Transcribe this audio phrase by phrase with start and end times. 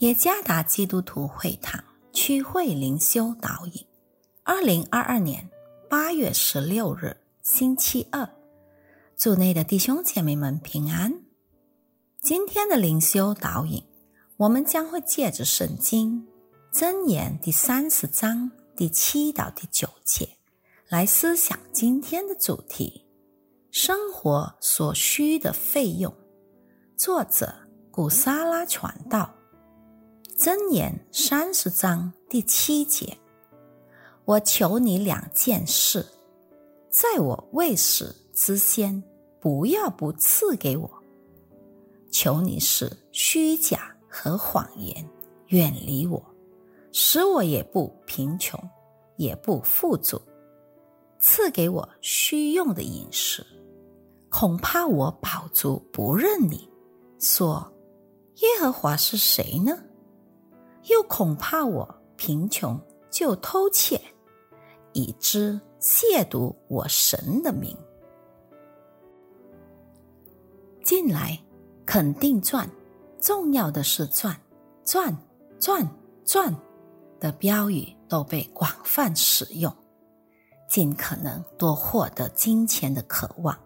[0.00, 3.86] 耶加达基督徒会堂区会灵修导引，
[4.42, 5.48] 二零二二年
[5.88, 8.28] 八月十六日星期二，
[9.16, 11.22] 祝内的弟兄姐妹们平安。
[12.20, 13.82] 今天的灵修导引，
[14.36, 16.28] 我们将会借着圣经
[16.74, 20.28] 箴言第三十章第七到第九节
[20.90, 23.06] 来思想今天的主题：
[23.70, 26.14] 生活所需的费用。
[26.98, 27.54] 作者
[27.90, 29.32] 古沙拉传道。
[30.36, 33.16] 箴言三十章第七节：
[34.26, 36.04] 我求你两件事，
[36.90, 39.02] 在我未死之先，
[39.40, 40.90] 不要不赐给我。
[42.10, 45.08] 求你使虚假和谎言
[45.46, 46.22] 远离我，
[46.92, 48.62] 使我也不贫穷，
[49.16, 50.20] 也不富足。
[51.18, 53.44] 赐给我虚用的饮食，
[54.28, 56.68] 恐怕我饱足不认你。
[57.18, 57.72] 说
[58.42, 59.82] 耶和华是谁呢？
[60.88, 64.00] 又恐怕我贫穷就偷窃，
[64.92, 67.76] 以之亵渎我神的名。
[70.82, 71.36] 进来
[71.84, 72.70] 肯定赚，
[73.20, 74.38] 重要的是赚
[74.84, 75.16] 赚
[75.58, 75.88] 赚
[76.24, 76.54] 赚
[77.18, 79.74] 的标语都被广泛使用，
[80.68, 83.58] 尽可能多获得金钱的渴望，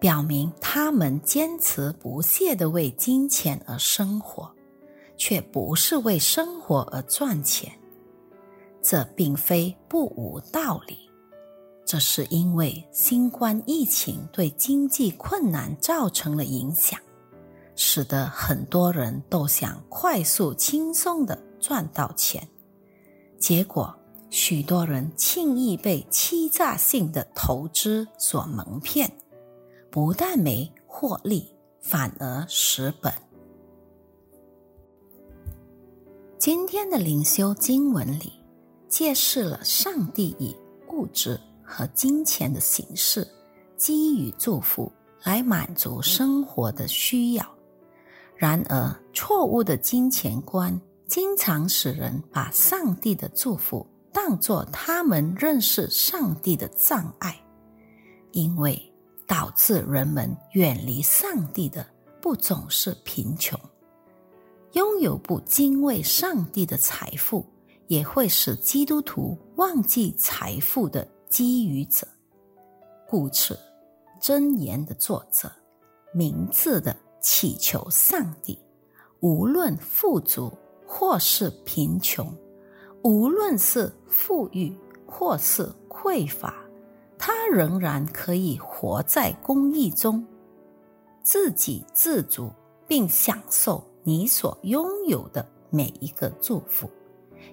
[0.00, 4.55] 表明他们坚持不懈的为金钱而生活。
[5.16, 7.72] 却不是为生活而赚钱，
[8.82, 10.98] 这并非不无道理。
[11.84, 16.98] 这是因为新冠疫情对经济困难造成了影响，
[17.76, 22.46] 使得很多人都想快速轻松的赚到钱，
[23.38, 23.94] 结果
[24.30, 29.08] 许多人轻易被欺诈性的投资所蒙骗，
[29.88, 33.12] 不但没获利，反而蚀本。
[36.46, 38.32] 今天的灵修经文里，
[38.88, 40.54] 揭示了上帝以
[40.92, 43.26] 物质和金钱的形式，
[43.76, 44.92] 给予祝福
[45.24, 47.44] 来满足生活的需要。
[48.36, 57.36] 然而，错误的金钱观经常使人把上帝的祝福当作他们认识上帝的障碍，
[58.30, 58.80] 因为
[59.26, 61.84] 导致人们远离上帝的
[62.22, 63.58] 不总是贫穷。
[64.76, 67.42] 拥有不敬畏上帝的财富，
[67.86, 72.06] 也会使基督徒忘记财富的基于者。
[73.08, 73.58] 故此，
[74.20, 75.50] 箴言的作者
[76.12, 78.58] 明智的祈求上帝，
[79.20, 80.52] 无论富足
[80.86, 82.30] 或是贫穷，
[83.02, 84.76] 无论是富裕
[85.06, 86.54] 或是匮乏，
[87.16, 90.22] 他仍然可以活在公义中，
[91.22, 92.52] 自给自足，
[92.86, 93.82] 并享受。
[94.08, 96.88] 你所拥有的每一个祝福，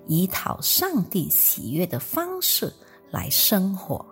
[0.05, 2.71] 以讨上帝喜悦的方式
[3.09, 4.05] 来生活。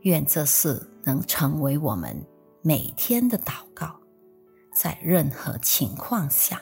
[0.00, 2.20] 愿这事能成为我们
[2.62, 3.94] 每天的祷告，
[4.74, 6.60] 在任何情况下，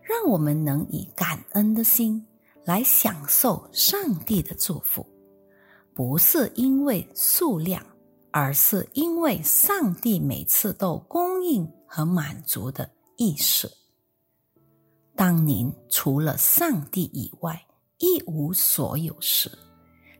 [0.00, 2.24] 让我们能以感恩的心
[2.64, 5.04] 来享受上帝的祝福，
[5.92, 7.84] 不是因为数量，
[8.30, 13.68] 而是因为上帝每次都供应和满足的意识。
[15.20, 17.62] 当您除了上帝以外
[17.98, 19.50] 一无所有时，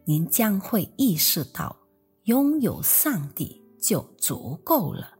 [0.05, 1.75] 您将会意识到
[2.25, 5.17] 拥有上帝就足够了。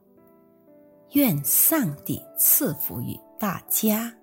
[1.13, 4.15] 愿上帝赐福于大家。